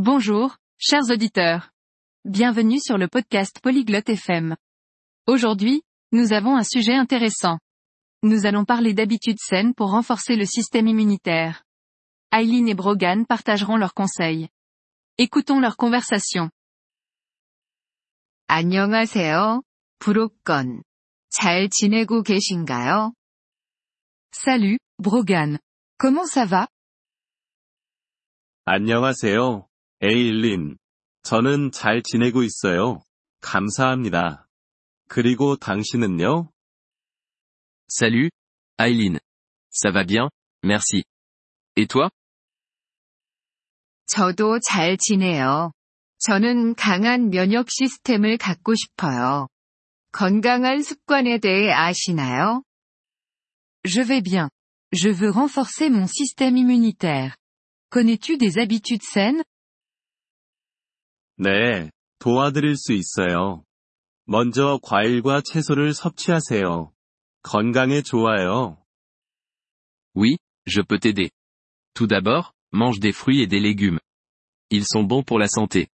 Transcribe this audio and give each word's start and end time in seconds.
Bonjour, 0.00 0.56
chers 0.78 1.10
auditeurs. 1.10 1.70
Bienvenue 2.24 2.80
sur 2.80 2.98
le 2.98 3.08
podcast 3.08 3.60
Polyglotte 3.62 4.08
FM. 4.08 4.56
Aujourd'hui, 5.26 5.82
nous 6.12 6.32
avons 6.32 6.56
un 6.56 6.64
sujet 6.64 6.94
intéressant. 6.94 7.58
Nous 8.22 8.46
allons 8.46 8.64
parler 8.64 8.94
d'habitudes 8.94 9.38
saines 9.38 9.74
pour 9.74 9.90
renforcer 9.90 10.36
le 10.36 10.44
système 10.44 10.88
immunitaire. 10.88 11.64
Eileen 12.32 12.68
et 12.68 12.74
Brogan 12.74 13.24
partageront 13.26 13.76
leurs 13.76 13.94
conseils. 13.94 14.48
Écoutons 15.18 15.60
leur 15.60 15.76
conversation. 15.76 16.50
안녕하세요. 18.48 19.62
브로건. 19.98 20.82
잘 21.30 21.68
지내고 21.68 22.22
계신가요? 22.22 23.12
Salut, 24.32 24.78
Brogan. 24.98 25.58
Comment 25.98 26.26
ça 26.26 26.46
va? 26.46 26.68
안녕하세요, 28.66 29.68
에일린. 30.03 30.77
저는 31.23 31.71
잘 31.71 32.01
지내고 32.01 32.41
있어요. 32.43 33.03
감사합니다. 33.41 34.47
그리고 35.07 35.55
당신은요? 35.55 36.49
Salut, 37.87 38.31
Aileen. 38.79 39.19
Ça 39.69 39.91
va 39.91 40.03
bien, 40.03 40.29
merci. 40.63 41.03
Et 41.75 41.87
toi? 41.87 42.09
저도 44.07 44.59
잘 44.59 44.97
지내요. 44.97 45.71
저는 46.19 46.75
강한 46.75 47.29
면역 47.29 47.67
시스템을 47.69 48.37
갖고 48.37 48.73
싶어요. 48.75 49.47
건강한 50.11 50.81
습관에 50.81 51.37
대해 51.39 51.71
아시나요? 51.71 52.63
Je 53.85 54.01
vais 54.01 54.21
bien. 54.21 54.49
Je 54.93 55.09
veux 55.09 55.31
renforcer 55.31 55.89
mon 55.89 56.07
système 56.07 56.57
immunitaire. 56.57 57.35
Connais-tu 57.89 58.37
des 58.37 58.57
habitudes 58.57 59.03
saines? 59.03 59.43
네, 61.43 61.89
도와드릴 62.19 62.75
수 62.75 62.93
있어요. 62.93 63.65
먼저 64.25 64.79
과일과 64.83 65.41
채소를 65.41 65.91
섭취하세요. 65.95 66.93
건강에 67.41 68.03
좋아요. 68.03 68.77
Oui, 70.13 70.37
je 70.67 70.83
peux 70.83 70.99
t'aider. 70.99 71.31
Tout 71.95 72.05
d'abord, 72.05 72.53
mange 72.71 72.99
des 72.99 73.11
fruits 73.11 73.41
et 73.41 73.47
des 73.47 73.59
légumes. 73.59 73.97
Ils 74.69 74.85
sont 74.85 75.07
bons 75.07 75.23
pour 75.25 75.39
la 75.39 75.47
santé. 75.47 75.87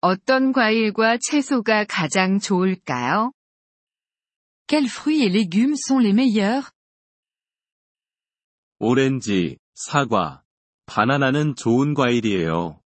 어떤 0.00 0.52
과일과 0.52 1.18
채소가 1.18 1.84
가장 1.84 2.40
좋을까요? 2.40 3.30
Quels 4.66 4.90
fruits 4.90 5.22
et 5.22 5.30
légumes 5.30 5.78
sont 5.86 6.02
les 6.02 6.12
meilleurs? 6.12 6.72
오렌지, 8.80 9.58
사과, 9.74 10.42
바나나는 10.86 11.54
좋은 11.54 11.94
과일이에요. 11.94 12.80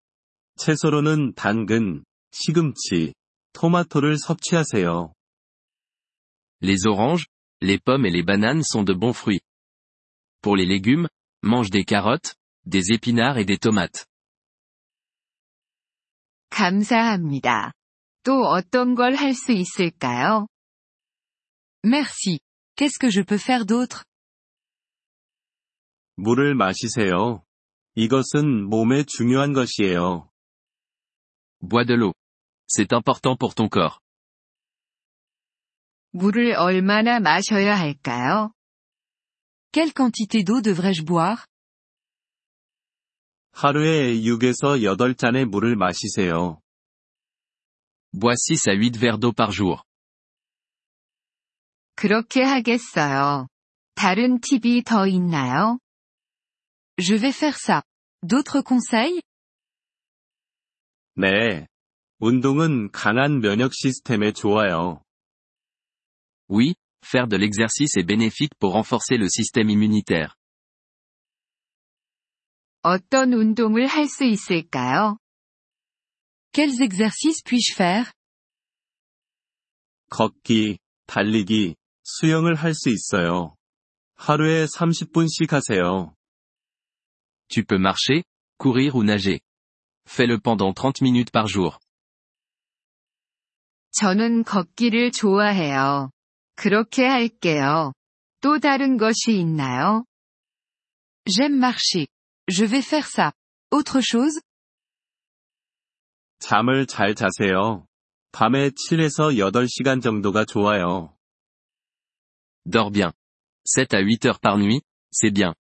채소로는 0.57 1.33
당근, 1.35 2.03
시금치, 2.31 3.13
토마토를 3.53 4.17
섭취하세요. 4.17 5.13
Les 6.61 6.85
oranges, 6.87 7.25
les 7.61 7.79
pommes 7.79 8.05
et 8.05 8.11
les 8.11 8.23
bananes 8.23 8.63
sont 8.63 8.83
de 8.85 8.93
bons 8.93 9.13
fruits. 9.17 9.41
Pour 10.41 10.55
les 10.55 10.65
légumes, 10.65 11.07
mange 11.43 11.69
des 11.69 11.83
carottes, 11.83 12.35
des 12.65 12.91
épinards 12.93 13.37
et 13.37 13.45
des 13.45 13.57
tomates. 13.57 14.05
감사합니다. 16.49 17.71
또 18.23 18.43
어떤 18.45 18.95
걸 18.95 19.15
할 19.15 19.33
수 19.33 19.51
있을까요? 19.51 20.47
Merci. 21.83 22.39
Qu'est-ce 22.75 22.99
que 22.99 23.09
je 23.09 23.21
peux 23.23 23.39
faire 23.41 23.65
d'autre? 23.65 24.03
물을 26.17 26.53
마시세요. 26.55 27.43
이것은 27.95 28.69
몸에 28.69 29.03
중요한 29.03 29.53
것이에요. 29.53 30.30
Bois 31.60 31.84
de 31.84 31.94
l'eau. 31.94 32.12
C'est 32.68 32.92
important 32.92 33.36
pour 33.36 33.54
ton 33.54 33.68
corps. 33.68 34.00
물을 36.12 36.54
얼마나 36.54 37.20
마셔야 37.20 37.76
할까요? 37.78 38.52
Quelle 39.72 39.92
quantité 39.92 40.42
d'eau 40.42 40.60
devrais-je 40.62 41.04
boire? 41.04 41.44
하루에 43.52 44.14
6에서 44.20 44.80
8잔의 44.82 45.44
물을 45.46 45.76
마시세요. 45.76 46.60
Bois 48.12 48.36
6 48.50 48.68
à 48.68 48.72
8 48.74 48.96
verres 48.98 49.18
d'eau 49.18 49.32
par 49.32 49.50
jour. 49.52 49.82
그렇게 51.94 52.42
하겠어요. 52.42 53.48
다른 53.94 54.40
팁이 54.40 54.82
더 54.84 55.06
있나요? 55.06 55.78
Je 56.98 57.14
vais 57.14 57.32
faire 57.32 57.56
ça. 57.58 57.82
D'autres 58.22 58.62
conseils? 58.62 59.20
네. 61.20 61.66
운동은 62.18 62.90
강한 62.92 63.40
면역 63.40 63.72
시스템에 63.74 64.32
좋아요. 64.32 65.02
Oui, 66.48 66.74
faire 67.04 67.28
de 67.28 67.36
l'exercice 67.36 67.96
est 67.96 68.04
bénéfique 68.06 68.54
pour 68.58 68.72
renforcer 68.72 69.16
le 69.16 69.28
système 69.28 69.70
immunitaire. 69.70 70.34
어떤 72.82 73.32
운동을 73.32 73.86
할 73.86 74.06
수 74.06 74.24
있을까요? 74.24 75.18
Quels 76.52 76.80
exercices 76.80 77.42
puis-je 77.44 77.74
faire? 77.74 78.12
걷기, 80.08 80.78
달리기, 81.06 81.74
수영을 82.04 82.54
할 82.54 82.72
수 82.74 82.90
있어요. 82.90 83.56
하루에 84.14 84.66
30분씩 84.66 85.50
하세요. 85.50 86.14
Tu 87.48 87.64
peux 87.64 87.78
marcher, 87.78 88.22
courir 88.58 88.94
ou 88.94 89.02
nager. 89.02 89.40
Fais-le 90.08 90.38
pendant 90.38 90.72
30 90.72 91.02
minutes 91.02 91.30
par 91.32 91.46
jour. 91.48 91.78
저는 93.92 94.44
걷기를 94.44 95.10
좋아해요. 95.12 96.10
그렇게 96.54 97.06
할게요. 97.06 97.92
또 98.40 98.58
다른 98.58 98.96
것이 98.98 99.32
있나요? 99.32 100.04
J'aime 101.24 101.56
marcher. 101.56 102.06
Je 102.48 102.64
vais 102.64 102.84
faire 102.84 103.06
ça. 103.06 103.32
Autre 103.70 104.00
chose? 104.00 104.40
잠을 106.38 106.86
잘 106.86 107.14
자세요. 107.14 107.86
밤에 108.32 108.70
7에서 108.70 109.36
8시간 109.36 110.02
정도가 110.02 110.44
좋아요. 110.44 111.16
Dors 112.64 112.92
bien. 112.92 113.12
7 113.64 113.94
à 113.94 114.00
8 114.00 114.26
heures 114.26 114.40
par 114.40 114.58
nuit, 114.58 114.82
c'est 115.10 115.32
bien. 115.32 115.54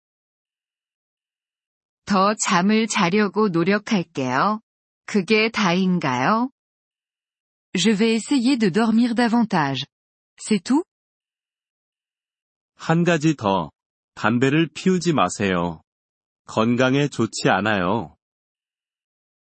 더 2.09 2.35
잠을 2.35 2.87
자려고 2.87 3.51
노력할게요. 3.51 4.63
그게 5.05 5.51
다인가요? 5.51 6.49
Je 7.75 7.93
vais 7.93 8.15
essayer 8.15 8.57
de 8.57 8.73
dormir 8.73 9.15
davantage. 9.15 9.85
C'est 10.41 10.65
tout? 10.65 10.85
한 12.77 13.05
가지 13.05 13.37
더. 13.37 13.71
담배를 14.15 14.71
피우지 14.73 15.13
마세요. 15.13 15.83
건강에 16.47 17.09
좋지 17.09 17.51
않아요. 17.51 18.17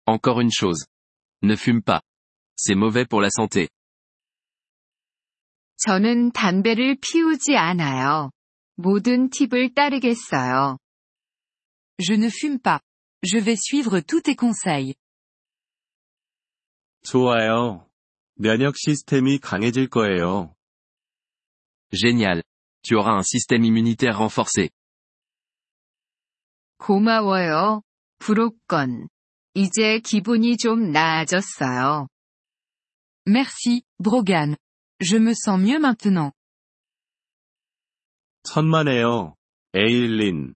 Encore 0.07 0.41
une 0.41 0.51
chose. 0.51 0.87
Ne 1.43 1.57
fume 1.57 1.83
pas. 1.83 2.01
C'est 2.57 2.75
mauvais 2.75 3.05
pour 3.07 3.21
la 3.21 3.29
santé. 3.29 3.69
저는 5.85 6.33
담배를 6.33 6.97
피우지 6.99 7.59
않아요. 7.59 8.31
모든 8.77 9.29
팁을 9.29 9.75
따르겠어요. 9.75 10.79
Je 12.00 12.14
ne 12.14 12.30
fume 12.30 12.60
pas. 12.60 12.82
Je 13.24 13.38
vais 13.38 13.58
suivre 13.58 14.00
tous 14.00 14.22
tes 14.22 14.36
conseils. 14.36 14.96
좋아요. 17.04 17.90
면역 18.36 18.76
시스템이 18.78 19.40
강해질 19.40 19.90
거예요. 19.90 20.56
Génial. 21.92 22.44
Tu 22.84 22.96
auras 22.96 23.16
un 23.16 23.24
système 23.24 23.66
immunitaire 23.66 24.18
renforcé. 24.18 24.70
고마워요. 26.78 27.82
브로건. 28.20 29.10
이제 29.54 30.00
기분이 30.00 30.58
좀 30.58 30.92
나아졌어요. 30.92 32.08
Merci, 33.28 33.84
Brogan. 34.02 34.56
Je 35.02 35.18
me 35.18 35.34
sens 35.34 35.60
mieux 35.60 35.80
maintenant. 35.80 36.32
천만에요. 38.44 39.36
에일린. 39.74 40.56